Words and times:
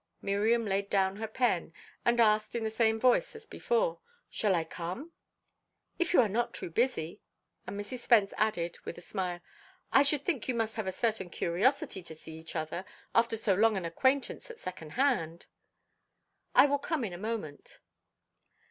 Miriam 0.19 0.65
laid 0.65 0.89
down 0.89 1.17
her 1.17 1.27
pen, 1.27 1.73
and 2.03 2.19
asked 2.19 2.55
in 2.55 2.63
the 2.63 2.71
same 2.71 2.99
voice 2.99 3.35
as 3.35 3.45
before: 3.45 3.99
"Shall 4.31 4.55
I 4.55 4.63
come?" 4.63 5.11
"If 5.99 6.11
you 6.15 6.21
are 6.21 6.27
not 6.27 6.55
too 6.55 6.71
busy." 6.71 7.21
And 7.67 7.79
Mrs. 7.79 7.99
Spence 7.99 8.33
added, 8.35 8.79
with 8.83 8.97
a 8.97 9.01
smile, 9.01 9.41
"I 9.91 10.01
should 10.01 10.25
think 10.25 10.47
you 10.47 10.55
must 10.55 10.73
have 10.73 10.87
a 10.87 10.91
certain 10.91 11.29
curiosity 11.29 12.01
to 12.01 12.15
see 12.15 12.33
each 12.39 12.55
other, 12.55 12.83
after 13.13 13.37
so 13.37 13.53
long 13.53 13.77
an 13.77 13.85
acquaintance 13.85 14.49
at 14.49 14.57
secondhand." 14.57 15.45
"I 16.55 16.65
will 16.65 16.79
come 16.79 17.03
in 17.03 17.13
a 17.13 17.17
moment." 17.19 17.77